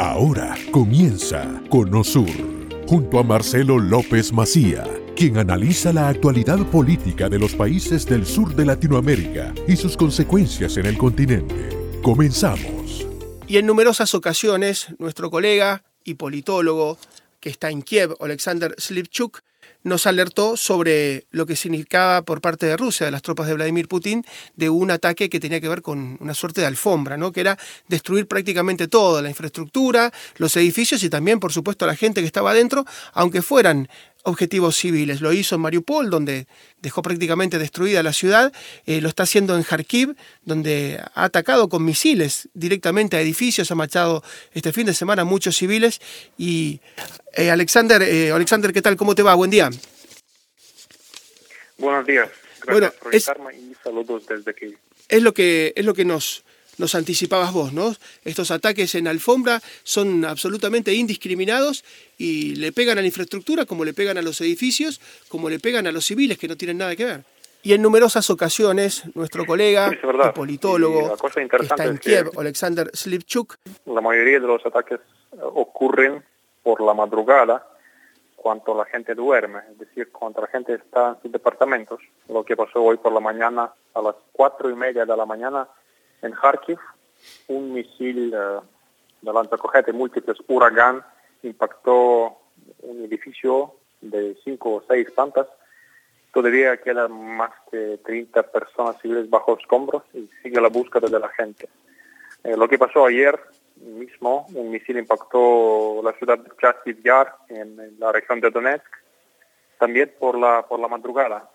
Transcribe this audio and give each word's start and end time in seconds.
Ahora 0.00 0.56
comienza 0.70 1.60
Conosur, 1.68 2.30
junto 2.88 3.18
a 3.18 3.22
Marcelo 3.22 3.78
López 3.78 4.32
Macía, 4.32 4.88
quien 5.14 5.36
analiza 5.36 5.92
la 5.92 6.08
actualidad 6.08 6.58
política 6.70 7.28
de 7.28 7.38
los 7.38 7.54
países 7.54 8.06
del 8.06 8.24
sur 8.24 8.54
de 8.54 8.64
Latinoamérica 8.64 9.52
y 9.68 9.76
sus 9.76 9.98
consecuencias 9.98 10.78
en 10.78 10.86
el 10.86 10.96
continente. 10.96 11.68
Comenzamos. 12.00 13.06
Y 13.46 13.58
en 13.58 13.66
numerosas 13.66 14.14
ocasiones, 14.14 14.86
nuestro 14.98 15.30
colega 15.30 15.82
y 16.02 16.14
politólogo 16.14 16.96
que 17.38 17.50
está 17.50 17.68
en 17.68 17.82
Kiev, 17.82 18.16
Alexander 18.20 18.74
Slipchuk, 18.78 19.42
nos 19.82 20.06
alertó 20.06 20.56
sobre 20.56 21.24
lo 21.30 21.46
que 21.46 21.56
significaba 21.56 22.22
por 22.22 22.40
parte 22.40 22.66
de 22.66 22.76
Rusia, 22.76 23.06
de 23.06 23.12
las 23.12 23.22
tropas 23.22 23.46
de 23.46 23.54
Vladimir 23.54 23.88
Putin, 23.88 24.24
de 24.56 24.68
un 24.68 24.90
ataque 24.90 25.30
que 25.30 25.40
tenía 25.40 25.60
que 25.60 25.68
ver 25.68 25.82
con 25.82 26.16
una 26.20 26.34
suerte 26.34 26.60
de 26.60 26.66
alfombra, 26.66 27.16
¿no? 27.16 27.32
que 27.32 27.40
era 27.40 27.58
destruir 27.88 28.26
prácticamente 28.26 28.88
toda 28.88 29.22
la 29.22 29.28
infraestructura, 29.28 30.12
los 30.36 30.56
edificios 30.56 31.02
y 31.02 31.10
también, 31.10 31.40
por 31.40 31.52
supuesto, 31.52 31.86
la 31.86 31.96
gente 31.96 32.20
que 32.20 32.26
estaba 32.26 32.50
adentro, 32.50 32.84
aunque 33.12 33.42
fueran 33.42 33.88
objetivos 34.22 34.76
civiles. 34.76 35.20
Lo 35.20 35.32
hizo 35.32 35.54
en 35.54 35.62
Mariupol, 35.62 36.10
donde 36.10 36.46
dejó 36.82 37.02
prácticamente 37.02 37.58
destruida 37.58 38.02
la 38.02 38.12
ciudad. 38.12 38.52
Eh, 38.86 39.00
lo 39.00 39.08
está 39.08 39.22
haciendo 39.22 39.56
en 39.56 39.62
Kharkiv, 39.62 40.14
donde 40.44 41.00
ha 41.14 41.24
atacado 41.24 41.68
con 41.68 41.84
misiles 41.84 42.48
directamente 42.54 43.16
a 43.16 43.20
edificios, 43.20 43.70
ha 43.70 43.74
machado 43.74 44.22
este 44.52 44.72
fin 44.72 44.86
de 44.86 44.94
semana 44.94 45.24
muchos 45.24 45.56
civiles. 45.56 46.00
Y 46.36 46.80
eh, 47.34 47.50
Alexander, 47.50 48.02
eh, 48.02 48.32
Alexander, 48.32 48.72
¿qué 48.72 48.82
tal? 48.82 48.96
¿Cómo 48.96 49.14
te 49.14 49.22
va? 49.22 49.34
Día. 49.50 49.70
Buenos 51.78 52.06
días. 52.06 52.28
Gracias 52.62 52.66
Bueno, 52.66 52.90
por 53.02 53.14
es- 53.14 53.30
y 53.58 53.74
saludos 53.82 54.26
desde 54.26 54.50
aquí. 54.50 54.74
Es 55.08 55.22
lo 55.22 55.32
que, 55.32 55.72
es 55.74 55.84
lo 55.84 55.94
que 55.94 56.04
nos, 56.04 56.44
nos 56.78 56.94
anticipabas 56.94 57.52
vos, 57.52 57.72
¿no? 57.72 57.94
Estos 58.24 58.50
ataques 58.50 58.94
en 58.94 59.08
alfombra 59.08 59.60
son 59.82 60.24
absolutamente 60.24 60.92
indiscriminados 60.92 61.84
y 62.18 62.54
le 62.56 62.72
pegan 62.72 62.98
a 62.98 63.00
la 63.00 63.06
infraestructura 63.06 63.64
como 63.64 63.84
le 63.84 63.94
pegan 63.94 64.18
a 64.18 64.22
los 64.22 64.40
edificios, 64.40 65.00
como 65.28 65.48
le 65.48 65.58
pegan 65.58 65.86
a 65.86 65.92
los 65.92 66.04
civiles 66.06 66.38
que 66.38 66.48
no 66.48 66.56
tienen 66.56 66.78
nada 66.78 66.94
que 66.96 67.04
ver. 67.06 67.24
Y 67.62 67.74
en 67.74 67.82
numerosas 67.82 68.30
ocasiones, 68.30 69.02
nuestro 69.14 69.44
colega, 69.44 69.88
el 69.88 70.32
politólogo, 70.32 71.14
que 71.20 71.62
está 71.62 71.84
en 71.84 71.94
es 71.94 72.00
que- 72.00 72.10
Kiev, 72.10 72.30
Alexander 72.38 72.90
Slipchuk, 72.94 73.56
La 73.86 74.00
mayoría 74.00 74.40
de 74.40 74.46
los 74.46 74.64
ataques 74.64 74.98
eh, 75.32 75.36
ocurren 75.42 76.24
por 76.62 76.80
la 76.82 76.94
madrugada 76.94 77.66
cuando 78.42 78.74
la 78.74 78.86
gente 78.86 79.14
duerme, 79.14 79.60
es 79.70 79.78
decir, 79.78 80.10
cuando 80.10 80.40
la 80.40 80.46
gente 80.46 80.72
está 80.72 81.10
en 81.10 81.20
sus 81.20 81.30
departamentos. 81.30 82.00
Lo 82.26 82.42
que 82.42 82.56
pasó 82.56 82.82
hoy 82.82 82.96
por 82.96 83.12
la 83.12 83.20
mañana, 83.20 83.70
a 83.92 84.00
las 84.00 84.14
cuatro 84.32 84.70
y 84.70 84.74
media 84.74 85.04
de 85.04 85.14
la 85.14 85.26
mañana, 85.26 85.68
en 86.22 86.32
Kharkiv, 86.32 86.78
un 87.48 87.74
misil 87.74 88.32
eh, 88.34 88.60
de 89.20 89.32
lanzacohetes 89.32 89.94
múltiples 89.94 90.38
Huracán 90.48 91.02
impactó 91.42 92.38
un 92.80 93.04
edificio 93.04 93.74
de 94.00 94.34
cinco 94.42 94.76
o 94.76 94.84
seis 94.88 95.10
plantas. 95.10 95.46
Todavía 96.32 96.78
quedan 96.78 97.12
más 97.12 97.52
de 97.70 97.98
30 97.98 98.42
personas 98.44 98.98
civiles 99.02 99.28
bajo 99.28 99.58
escombros 99.58 100.02
y 100.14 100.30
sigue 100.42 100.62
la 100.62 100.68
búsqueda 100.68 101.08
de 101.08 101.20
la 101.20 101.28
gente. 101.28 101.68
Eh, 102.42 102.56
lo 102.56 102.66
que 102.68 102.78
pasó 102.78 103.04
ayer 103.04 103.38
mismo, 103.80 104.46
un 104.54 104.70
misil 104.70 104.98
impactó 104.98 106.00
la 106.02 106.12
ciudad 106.12 106.38
de 106.38 106.50
Chasiv 106.60 107.02
Yar 107.02 107.34
en, 107.48 107.98
la 107.98 108.12
región 108.12 108.40
de 108.40 108.50
Donetsk, 108.50 108.86
también 109.78 110.12
por 110.18 110.38
la, 110.38 110.62
por 110.62 110.78
la 110.78 110.88
madrugada, 110.88 111.48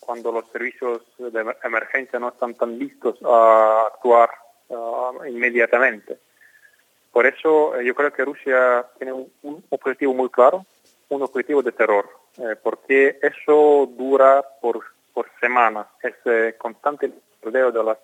cuando 0.00 0.32
los 0.32 0.48
servicios 0.50 1.02
de 1.18 1.30
emer- 1.30 1.56
emergencia 1.62 2.18
no 2.18 2.30
están 2.30 2.54
tan 2.54 2.78
listos 2.78 3.18
a 3.24 3.86
actuar 3.86 4.30
ah, 4.70 5.12
inmediatamente. 5.28 6.18
Por 7.12 7.26
eso 7.26 7.76
eh, 7.76 7.84
yo 7.84 7.94
creo 7.94 8.12
que 8.12 8.24
Rusia 8.24 8.86
tiene 8.98 9.12
un, 9.12 9.32
un 9.42 9.64
objetivo 9.70 10.14
muy 10.14 10.28
claro, 10.28 10.64
un 11.08 11.22
objetivo 11.22 11.62
de 11.62 11.72
terror, 11.72 12.08
eh, 12.38 12.56
porque 12.62 13.18
eso 13.22 13.88
dura 13.96 14.44
por, 14.60 14.80
por 15.12 15.26
semanas, 15.40 15.86
ese 16.02 16.56
constante 16.56 17.10
rodeo 17.42 17.72
de 17.72 17.82
los 17.82 17.98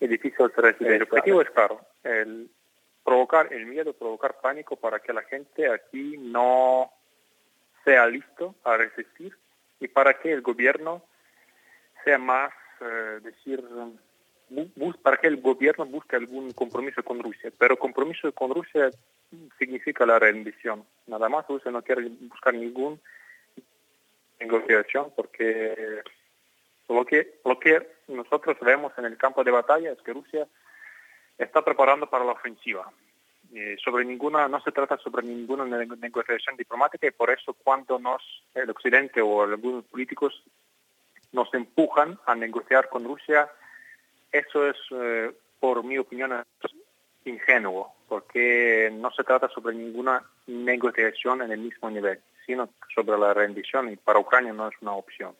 edificios 0.00 0.50
residenciales. 0.56 0.96
El 0.96 1.02
objetivo 1.02 1.42
es 1.42 1.50
claro, 1.50 1.80
el 2.02 2.50
provocar 3.04 3.52
el 3.52 3.66
miedo, 3.66 3.92
provocar 3.92 4.40
pánico 4.40 4.76
para 4.76 5.00
que 5.00 5.12
la 5.12 5.22
gente 5.22 5.70
aquí 5.70 6.16
no 6.18 6.92
sea 7.84 8.06
listo 8.06 8.54
a 8.64 8.76
resistir 8.76 9.36
y 9.80 9.88
para 9.88 10.14
que 10.18 10.32
el 10.32 10.42
gobierno 10.42 11.02
sea 12.04 12.18
más, 12.18 12.52
eh, 12.80 13.20
decir, 13.22 13.64
para 15.02 15.16
que 15.16 15.26
el 15.26 15.40
gobierno 15.40 15.86
busque 15.86 16.16
algún 16.16 16.52
compromiso 16.52 17.02
con 17.02 17.20
Rusia. 17.20 17.50
Pero 17.58 17.78
compromiso 17.78 18.32
con 18.32 18.54
Rusia 18.54 18.90
significa 19.58 20.04
la 20.04 20.18
rendición. 20.18 20.84
Nada 21.06 21.28
más 21.28 21.46
Rusia 21.48 21.70
no 21.70 21.82
quiere 21.82 22.08
buscar 22.20 22.54
ningún 22.54 23.00
negociación 24.40 25.12
porque 25.14 26.02
lo 26.88 27.04
que, 27.04 27.38
lo 27.44 27.58
que 27.58 27.86
nosotros 28.08 28.56
vemos 28.60 28.92
en 28.98 29.04
el 29.04 29.16
campo 29.16 29.44
de 29.44 29.50
batalla 29.50 29.92
es 29.92 29.98
que 30.02 30.12
Rusia 30.12 30.46
está 31.44 31.62
preparando 31.64 32.08
para 32.08 32.24
la 32.24 32.32
ofensiva. 32.32 32.90
Eh, 33.52 33.76
sobre 33.82 34.04
ninguna, 34.04 34.46
no 34.46 34.60
se 34.60 34.70
trata 34.70 34.96
sobre 34.98 35.26
ninguna 35.26 35.64
ne- 35.64 35.96
negociación 35.96 36.56
diplomática 36.56 37.08
y 37.08 37.10
por 37.10 37.30
eso 37.30 37.52
cuando 37.54 37.98
nos, 37.98 38.22
el 38.54 38.70
Occidente 38.70 39.20
o 39.20 39.42
algunos 39.42 39.84
políticos 39.86 40.42
nos 41.32 41.52
empujan 41.54 42.18
a 42.26 42.34
negociar 42.36 42.88
con 42.88 43.04
Rusia, 43.04 43.50
eso 44.30 44.68
es, 44.68 44.76
eh, 44.92 45.32
por 45.58 45.82
mi 45.82 45.98
opinión, 45.98 46.44
ingenuo, 47.24 47.92
porque 48.08 48.90
no 48.92 49.10
se 49.10 49.24
trata 49.24 49.48
sobre 49.48 49.74
ninguna 49.74 50.22
negociación 50.46 51.42
en 51.42 51.50
el 51.50 51.58
mismo 51.58 51.90
nivel, 51.90 52.20
sino 52.46 52.68
sobre 52.94 53.18
la 53.18 53.34
rendición 53.34 53.90
y 53.92 53.96
para 53.96 54.20
Ucrania 54.20 54.52
no 54.52 54.68
es 54.68 54.74
una 54.80 54.92
opción. 54.92 55.34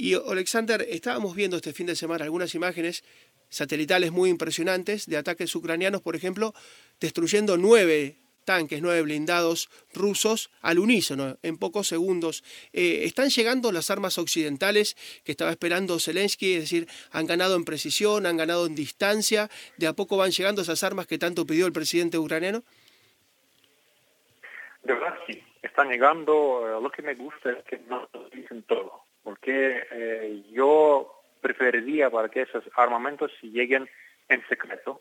Y 0.00 0.14
Alexander, 0.14 0.80
estábamos 0.88 1.34
viendo 1.34 1.56
este 1.56 1.72
fin 1.72 1.86
de 1.86 1.96
semana 1.96 2.24
algunas 2.24 2.54
imágenes 2.54 3.02
satelitales 3.48 4.12
muy 4.12 4.30
impresionantes 4.30 5.06
de 5.06 5.16
ataques 5.16 5.54
ucranianos, 5.54 6.02
por 6.02 6.16
ejemplo, 6.16 6.54
destruyendo 7.00 7.56
nueve 7.56 8.16
tanques, 8.44 8.80
nueve 8.80 9.02
blindados 9.02 9.68
rusos 9.92 10.50
al 10.62 10.78
unísono, 10.78 11.36
en 11.42 11.58
pocos 11.58 11.86
segundos. 11.86 12.42
Eh, 12.72 13.04
¿Están 13.04 13.28
llegando 13.28 13.72
las 13.72 13.90
armas 13.90 14.16
occidentales 14.16 14.96
que 15.22 15.32
estaba 15.32 15.50
esperando 15.50 16.00
Zelensky? 16.00 16.54
Es 16.54 16.60
decir, 16.60 16.88
han 17.10 17.26
ganado 17.26 17.56
en 17.56 17.66
precisión, 17.66 18.24
han 18.24 18.38
ganado 18.38 18.64
en 18.64 18.74
distancia. 18.74 19.50
¿De 19.76 19.86
a 19.86 19.92
poco 19.92 20.16
van 20.16 20.30
llegando 20.30 20.62
esas 20.62 20.82
armas 20.82 21.06
que 21.06 21.18
tanto 21.18 21.46
pidió 21.46 21.66
el 21.66 21.74
presidente 21.74 22.16
ucraniano? 22.16 22.62
De 24.82 24.94
verdad 24.94 25.14
sí, 25.26 25.42
están 25.60 25.90
llegando. 25.90 26.66
eh, 26.66 26.80
Lo 26.80 26.90
que 26.90 27.02
me 27.02 27.14
gusta 27.16 27.50
es 27.50 27.62
que 27.64 27.78
no 27.86 28.08
lo 28.14 28.30
dicen 28.30 28.62
todo, 28.62 29.02
porque 29.24 29.82
eh, 29.92 30.42
yo 30.52 31.17
preferiría 31.40 32.10
para 32.10 32.28
que 32.28 32.42
esos 32.42 32.64
armamentos 32.76 33.30
lleguen 33.42 33.88
en 34.28 34.46
secreto, 34.48 35.00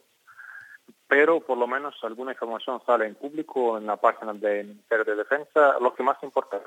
pero 1.08 1.40
por 1.40 1.58
lo 1.58 1.68
menos 1.68 1.96
alguna 2.04 2.32
información 2.32 2.82
sale 2.86 3.06
en 3.06 3.16
público 3.16 3.78
en 3.78 3.86
la 3.86 3.98
página 3.98 4.34
del 4.34 4.68
Ministerio 4.68 5.06
de 5.06 5.16
Defensa. 5.16 5.78
Lo 5.80 5.94
que 5.94 6.04
más 6.04 6.22
importa 6.24 6.58
es 6.58 6.64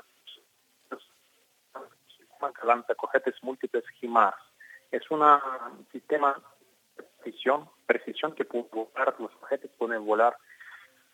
que 2.49 2.65
lanza 2.65 2.95
cohetes 2.95 3.35
múltiples 3.43 3.83
HIMARS. 4.01 4.35
Es 4.91 5.09
un 5.11 5.21
sistema 5.91 6.41
de 6.97 7.03
precisión, 7.03 7.69
precisión 7.85 8.33
que 8.33 8.45
puede 8.45 8.65
volar, 8.71 9.15
los 9.19 9.31
cohetes 9.37 9.71
pueden 9.77 10.05
volar 10.05 10.35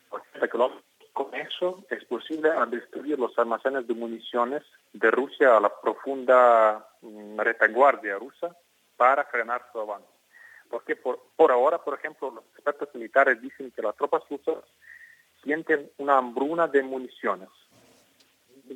por 0.09 0.21
80 0.21 0.47
kilómetros 0.47 0.86
con 1.17 1.33
eso 1.33 1.83
es 1.89 2.05
posible 2.05 2.51
destruir 2.69 3.17
los 3.17 3.35
almacenes 3.39 3.87
de 3.87 3.95
municiones 3.95 4.61
de 4.93 5.09
Rusia 5.09 5.57
a 5.57 5.59
la 5.59 5.73
profunda 5.81 6.87
mm, 7.01 7.39
retaguardia 7.39 8.19
rusa 8.19 8.55
para 8.95 9.25
frenar 9.25 9.65
su 9.71 9.79
avance. 9.79 10.07
Porque 10.69 10.95
por, 10.95 11.19
ahora, 11.51 11.79
por 11.79 11.95
ejemplo, 11.95 12.29
los 12.29 12.43
expertos 12.53 12.93
militares 12.93 13.41
dicen 13.41 13.71
que 13.71 13.81
las 13.81 13.95
tropas 13.95 14.21
rusas 14.29 14.63
sienten 15.43 15.89
una 15.97 16.19
hambruna 16.19 16.67
de 16.67 16.83
municiones. 16.83 17.49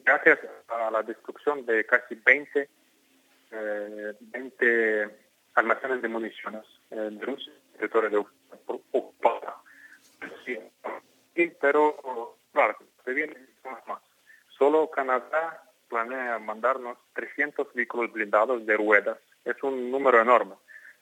Gracias 0.03 0.39
a 0.67 0.89
la 0.89 1.03
destrucción 1.03 1.63
de 1.67 1.85
casi 1.85 2.15
20, 2.15 2.69
eh, 3.51 4.13
20 4.19 5.15
almacenes 5.53 6.01
de 6.01 6.07
municiones 6.07 6.63
eh, 6.89 6.95
de 6.95 7.23
Rusia, 7.23 7.53
territorio 7.73 8.09
de 8.09 8.17
ocupada. 8.17 9.00
Sí, 11.41 11.51
pero 11.59 12.37
claro, 12.53 12.77
se 13.03 13.13
viene 13.13 13.35
más. 13.87 13.99
Solo 14.49 14.91
Canadá 14.91 15.63
planea 15.89 16.37
mandarnos 16.37 16.99
300 17.13 17.73
vehículos 17.73 18.11
blindados 18.11 18.63
de 18.63 18.77
ruedas. 18.77 19.17
Es 19.43 19.55
un 19.63 19.89
número 19.89 20.21
enorme 20.21 20.53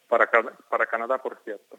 para, 0.07 0.29
para 0.69 0.85
Canadá, 0.85 1.17
por 1.17 1.37
cierto. 1.43 1.77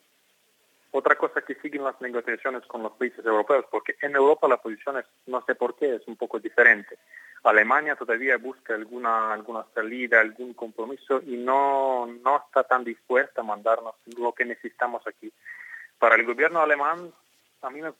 Otra 0.90 1.16
cosa 1.16 1.40
que 1.40 1.54
siguen 1.54 1.84
las 1.84 1.98
negociaciones 2.02 2.66
con 2.66 2.82
los 2.82 2.92
países 2.92 3.24
europeos, 3.24 3.64
porque 3.70 3.94
en 4.02 4.14
Europa 4.14 4.46
la 4.46 4.58
posición 4.58 4.98
es, 4.98 5.06
no 5.26 5.42
sé 5.46 5.54
por 5.54 5.74
qué, 5.76 5.94
es 5.94 6.06
un 6.06 6.16
poco 6.16 6.38
diferente. 6.38 6.98
Alemania 7.44 7.96
todavía 7.96 8.36
busca 8.36 8.74
alguna, 8.74 9.32
alguna 9.32 9.64
salida, 9.74 10.20
algún 10.20 10.52
compromiso 10.52 11.22
y 11.24 11.38
no, 11.38 12.06
no 12.06 12.44
está 12.44 12.64
tan 12.64 12.84
dispuesta 12.84 13.40
a 13.40 13.44
mandarnos 13.44 13.94
lo 14.18 14.34
que 14.34 14.44
necesitamos 14.44 15.06
aquí. 15.06 15.32
Para 15.98 16.16
el 16.16 16.26
gobierno 16.26 16.60
alemán, 16.60 17.10
a 17.62 17.70
mí 17.70 17.80
me 17.80 17.92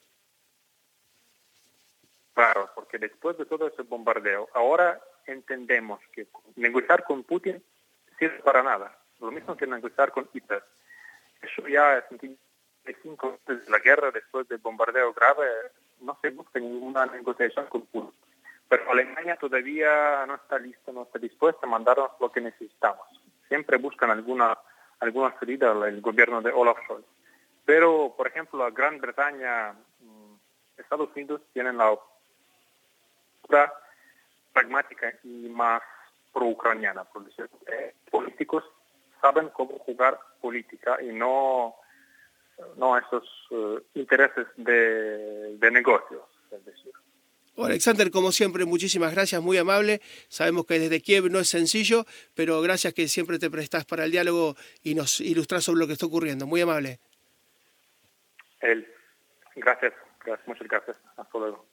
claro, 2.41 2.71
porque 2.75 2.99
después 2.99 3.37
de 3.37 3.45
todo 3.45 3.67
ese 3.67 3.83
bombardeo, 3.83 4.49
ahora 4.55 4.99
entendemos 5.27 6.01
que 6.11 6.27
negociar 6.57 7.05
con 7.05 7.23
Putin 7.23 7.63
sirve 8.19 8.39
para 8.39 8.63
nada. 8.63 8.97
Lo 9.21 9.31
mismo 9.31 9.57
que 9.57 9.67
negociar 9.67 10.11
con 10.11 10.27
Hitler. 10.33 10.65
Eso 11.43 11.69
ya 11.69 11.99
es 11.99 12.05
cinco 13.03 13.39
meses 13.47 13.67
de 13.67 13.71
la 13.71 13.79
guerra, 13.79 14.11
después 14.11 14.49
del 14.49 14.59
bombardeo 14.59 15.13
grave, 15.13 15.45
no 16.01 16.19
se 16.23 16.31
busca 16.31 16.59
ninguna 16.59 17.05
negociación 17.07 17.67
con 17.67 17.83
Putin. 17.83 18.15
Pero 18.71 18.91
Alemania 18.91 19.37
todavía 19.37 20.25
no 20.27 20.37
está 20.37 20.59
lista, 20.59 20.93
no 20.93 21.03
está 21.03 21.19
dispuesta 21.19 21.67
a 21.67 21.71
mandarnos 21.71 22.13
lo 22.21 22.33
que 22.33 22.41
necesitamos. 22.41 23.07
Siempre 23.49 23.77
buscan 23.77 24.11
alguna, 24.11 24.57
alguna 25.01 25.39
salida 25.39 25.73
el 25.87 26.01
gobierno 26.01 26.41
de 26.41 26.53
Olaf 26.53 26.79
Scholz. 26.85 27.05
Pero, 27.67 28.15
por 28.17 28.29
ejemplo, 28.29 28.61
la 28.61 28.71
Gran 28.71 28.99
Bretaña, 28.99 29.75
mm, 30.01 30.35
Estados 30.79 31.11
Unidos 31.15 31.43
tienen 31.53 31.77
la 31.77 31.91
postura 33.51 33.73
pragmática 34.53 35.13
y 35.25 35.49
más 35.49 35.83
pro-ucraniana, 36.33 37.05
por 37.05 37.25
decirlo. 37.25 37.59
Eh, 37.67 37.95
políticos 38.11 38.65
saben 39.21 39.49
cómo 39.51 39.79
jugar 39.81 40.19
política 40.41 41.03
y 41.03 41.13
no 41.13 41.75
no 42.77 42.99
esos 42.99 43.25
uh, 43.53 43.79
intereses 43.95 44.47
de, 44.57 45.57
de 45.57 45.71
negocios, 45.71 46.23
es 46.51 46.63
decir. 46.65 46.93
Alexander, 47.57 48.11
como 48.11 48.33
siempre, 48.33 48.67
muchísimas 48.67 49.13
gracias, 49.13 49.41
muy 49.41 49.57
amable. 49.57 50.01
Sabemos 50.29 50.67
que 50.67 50.79
desde 50.79 51.01
Kiev 51.01 51.31
no 51.31 51.39
es 51.39 51.49
sencillo, 51.49 52.05
pero 52.35 52.61
gracias 52.61 52.93
que 52.93 53.09
siempre 53.09 53.39
te 53.39 53.51
prestas 53.51 53.87
para 53.87 54.05
el 54.05 54.11
diálogo 54.11 54.57
y 54.83 54.95
nos 54.95 55.21
ilustras 55.21 55.65
sobre 55.65 55.81
lo 55.81 55.87
que 55.87 55.95
está 55.95 56.07
ocurriendo. 56.07 56.47
Muy 56.47 56.61
amable. 56.61 57.01
El, 58.61 58.87
gracias, 59.57 59.95
gracias, 60.25 60.47
muchas 60.47 60.69
gracias. 60.69 60.97
Hasta 61.17 61.39
luego. 61.39 61.70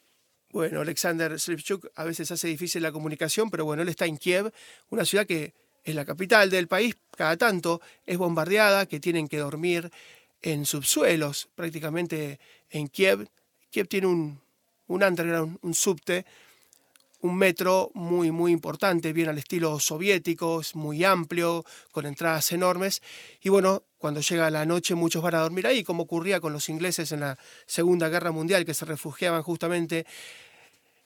Bueno, 0.52 0.82
Alexander 0.82 1.38
Slipchuk 1.40 1.90
a 1.96 2.04
veces 2.06 2.32
hace 2.32 2.48
difícil 2.48 2.82
la 2.82 2.92
comunicación, 2.92 3.50
pero 3.50 3.66
bueno, 3.66 3.82
él 3.82 3.90
está 3.90 4.06
en 4.06 4.18
Kiev, 4.18 4.52
una 4.90 5.04
ciudad 5.04 5.26
que 5.26 5.54
es 5.84 5.94
la 5.94 6.06
capital 6.06 6.50
del 6.50 6.68
país, 6.68 6.96
cada 7.16 7.36
tanto 7.38 7.82
es 8.06 8.18
bombardeada, 8.18 8.86
que 8.86 9.00
tienen 9.00 9.28
que 9.28 9.38
dormir 9.38 9.92
en 10.42 10.66
subsuelos, 10.66 11.50
prácticamente 11.56 12.40
en 12.70 12.88
Kiev. 12.88 13.30
Kiev 13.70 13.88
tiene 13.88 14.08
un, 14.08 14.40
un 14.88 15.04
underground, 15.04 15.58
un 15.62 15.74
subte, 15.74 16.26
un 17.20 17.38
metro 17.38 17.92
muy, 17.94 18.32
muy 18.32 18.52
importante, 18.52 19.14
bien 19.14 19.30
al 19.30 19.38
estilo 19.38 19.80
soviético, 19.80 20.62
es 20.62 20.76
muy 20.76 21.04
amplio, 21.04 21.66
con 21.92 22.06
entradas 22.06 22.52
enormes. 22.52 23.02
Y 23.42 23.50
bueno, 23.50 23.84
cuando 23.98 24.22
llega 24.22 24.50
la 24.52 24.66
noche 24.66 24.96
muchos 24.96 25.24
van 25.24 25.36
a 25.36 25.40
dormir 25.40 25.68
ahí, 25.68 25.84
como 25.84 26.04
ocurría 26.04 26.40
con 26.40 26.54
los 26.54 26.70
ingleses 26.70 27.12
en 27.12 27.22
la 27.22 27.38
Segunda 27.66 28.10
Guerra 28.10 28.32
Mundial, 28.32 28.66
que 28.66 28.74
se 28.74 28.86
refugiaban 28.86 29.42
justamente 29.42 30.06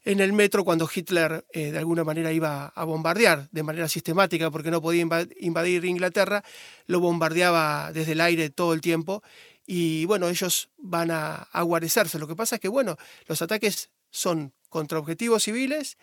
en 0.04 0.20
el 0.20 0.34
metro 0.34 0.64
cuando 0.64 0.90
Hitler 0.94 1.46
eh, 1.54 1.72
de 1.72 1.78
alguna 1.78 2.04
manera 2.04 2.32
iba 2.32 2.68
a 2.68 2.84
bombardear 2.84 3.50
de 3.52 3.64
manera 3.64 3.88
sistemática 3.88 4.50
porque 4.50 4.72
no 4.72 4.82
podía 4.82 5.08
invadir 5.40 5.86
Inglaterra, 5.86 6.44
lo 6.88 7.00
bombardeaba 7.00 7.92
desde 7.94 8.14
el 8.14 8.22
aire 8.22 8.50
todo 8.50 8.74
el 8.74 8.82
tiempo 8.82 9.22
y 9.66 10.06
bueno, 10.06 10.28
ellos 10.28 10.70
van 10.78 11.12
a, 11.12 11.36
a 11.36 11.62
guarecerse. 11.62 12.18
Lo 12.18 12.28
que 12.28 12.36
pasa 12.36 12.56
es 12.56 12.62
que 12.62 12.68
bueno, 12.68 12.98
los 13.28 13.42
ataques 13.42 13.92
son 14.10 14.54
contra 14.72 14.98
objetivos 14.98 15.44
civiles 15.44 15.98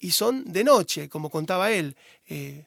y 0.00 0.10
son 0.10 0.44
de 0.44 0.64
noche, 0.64 1.08
como 1.08 1.30
contaba 1.30 1.70
él. 1.70 1.96
Eh, 2.26 2.66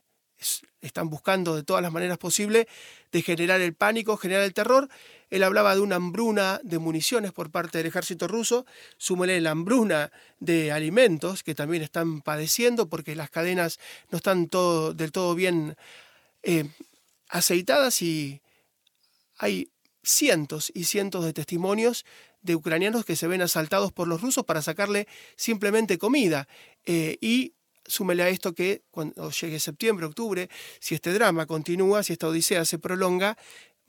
están 0.81 1.09
buscando 1.09 1.55
de 1.55 1.63
todas 1.63 1.83
las 1.83 1.91
maneras 1.91 2.17
posibles 2.17 2.65
de 3.11 3.21
generar 3.21 3.61
el 3.61 3.75
pánico, 3.75 4.17
generar 4.17 4.43
el 4.43 4.53
terror. 4.53 4.89
Él 5.29 5.43
hablaba 5.43 5.75
de 5.75 5.81
una 5.81 5.97
hambruna 5.97 6.59
de 6.63 6.79
municiones 6.79 7.33
por 7.33 7.51
parte 7.51 7.77
del 7.77 7.87
ejército 7.87 8.27
ruso, 8.27 8.65
súmele 8.97 9.39
la 9.41 9.51
hambruna 9.51 10.11
de 10.39 10.71
alimentos 10.71 11.43
que 11.43 11.53
también 11.53 11.83
están 11.83 12.21
padeciendo 12.21 12.89
porque 12.89 13.15
las 13.15 13.29
cadenas 13.29 13.79
no 14.09 14.17
están 14.17 14.47
todo, 14.47 14.93
del 14.93 15.11
todo 15.11 15.35
bien 15.35 15.75
eh, 16.43 16.65
aceitadas 17.29 18.01
y 18.01 18.41
hay 19.37 19.69
cientos 20.01 20.71
y 20.73 20.85
cientos 20.85 21.25
de 21.25 21.33
testimonios 21.33 22.05
de 22.41 22.55
ucranianos 22.55 23.05
que 23.05 23.15
se 23.15 23.27
ven 23.27 23.41
asaltados 23.41 23.91
por 23.91 24.07
los 24.07 24.21
rusos 24.21 24.45
para 24.45 24.61
sacarle 24.61 25.07
simplemente 25.35 25.97
comida. 25.97 26.47
Eh, 26.85 27.17
y 27.21 27.53
súmele 27.85 28.23
a 28.23 28.29
esto 28.29 28.53
que 28.53 28.83
cuando 28.91 29.29
llegue 29.31 29.59
septiembre, 29.59 30.05
octubre, 30.05 30.49
si 30.79 30.95
este 30.95 31.13
drama 31.13 31.45
continúa, 31.45 32.03
si 32.03 32.13
esta 32.13 32.27
odisea 32.27 32.65
se 32.65 32.79
prolonga, 32.79 33.37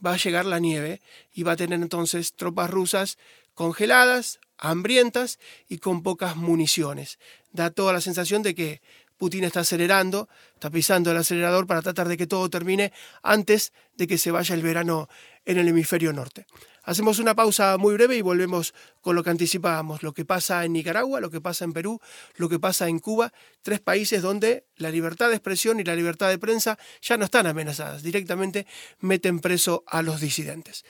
va 0.05 0.15
a 0.15 0.17
llegar 0.17 0.45
la 0.45 0.59
nieve 0.59 1.01
y 1.33 1.43
va 1.45 1.53
a 1.53 1.57
tener 1.57 1.81
entonces 1.81 2.35
tropas 2.35 2.71
rusas 2.71 3.19
congeladas, 3.55 4.41
hambrientas 4.59 5.39
y 5.69 5.79
con 5.79 6.03
pocas 6.03 6.37
municiones. 6.37 7.19
Da 7.53 7.71
toda 7.71 7.93
la 7.93 8.01
sensación 8.01 8.43
de 8.43 8.55
que 8.55 8.83
Putin 9.23 9.45
está 9.45 9.61
acelerando, 9.61 10.29
está 10.53 10.69
pisando 10.69 11.13
el 11.13 11.17
acelerador 11.17 11.65
para 11.69 11.81
tratar 11.81 12.09
de 12.09 12.17
que 12.17 12.27
todo 12.27 12.51
termine 12.51 12.93
antes 13.23 13.73
de 13.97 14.09
que 14.09 14.19
se 14.19 14.33
vaya 14.33 14.53
el 14.53 14.63
verano 14.63 15.09
en 15.45 15.59
el 15.59 15.69
hemisferio 15.69 16.13
norte. 16.13 16.45
Hacemos 16.83 17.21
una 17.21 17.37
pausa 17.37 17.77
muy 17.79 17.95
breve 17.95 18.17
y 18.17 18.21
volvemos 18.21 18.75
con 19.01 19.15
lo 19.15 19.23
que 19.23 19.31
anticipábamos, 19.31 20.03
lo 20.03 20.13
que 20.13 20.25
pasa 20.25 20.65
en 20.65 20.73
Nicaragua, 20.73 21.21
lo 21.21 21.31
que 21.31 21.41
pasa 21.41 21.65
en 21.65 21.73
Perú, 21.73 22.01
lo 22.35 22.49
que 22.49 22.59
pasa 22.59 22.89
en 22.89 22.99
Cuba, 22.99 23.33
tres 23.63 23.79
países 23.79 24.23
donde 24.23 24.67
la 24.75 24.91
libertad 24.91 25.29
de 25.29 25.37
expresión 25.37 25.79
y 25.79 25.85
la 25.85 25.95
libertad 25.95 26.29
de 26.29 26.39
prensa 26.41 26.77
ya 27.01 27.17
no 27.17 27.25
están 27.25 27.47
amenazadas, 27.47 28.03
directamente 28.03 28.67
meten 28.99 29.39
preso 29.39 29.85
a 29.87 30.03
los 30.03 30.21
disidentes. 30.21 30.85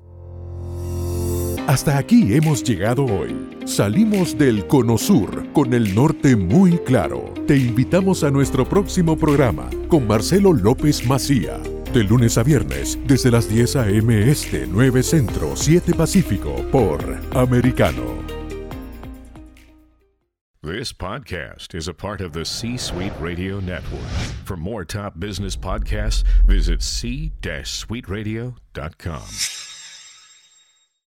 Hasta 1.66 1.96
aquí 1.96 2.34
hemos 2.34 2.62
llegado 2.62 3.04
hoy. 3.04 3.48
Salimos 3.66 4.36
del 4.36 4.66
Cono 4.66 4.98
Sur 4.98 5.50
con 5.52 5.72
el 5.74 5.94
norte 5.94 6.36
muy 6.36 6.78
claro. 6.78 7.32
Te 7.46 7.56
invitamos 7.56 8.24
a 8.24 8.30
nuestro 8.30 8.68
próximo 8.68 9.16
programa 9.16 9.70
con 9.88 10.06
Marcelo 10.06 10.52
López 10.52 11.06
Macía 11.06 11.58
de 11.92 12.04
lunes 12.04 12.38
a 12.38 12.42
viernes, 12.42 12.98
desde 13.06 13.30
las 13.30 13.48
10 13.48 13.76
a.m. 13.76 14.30
Este, 14.30 14.66
9 14.66 15.02
Centro, 15.02 15.54
7 15.54 15.94
Pacífico, 15.94 16.54
por 16.72 17.20
Americano. 17.34 18.02
This 20.62 20.92
podcast 20.92 21.74
is 21.74 21.88
a 21.88 21.94
part 21.94 22.20
of 22.20 22.32
the 22.32 22.44
C 22.44 22.76
Suite 22.78 23.12
Radio 23.20 23.60
Network. 23.60 24.08
For 24.44 24.56
more 24.56 24.84
top 24.84 25.18
business 25.18 25.56
podcasts, 25.56 26.22
visit 26.46 26.82
c-suiteradio.com. 26.82 29.71